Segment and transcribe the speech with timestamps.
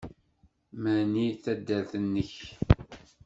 [0.81, 2.33] Mani taddart-nnek?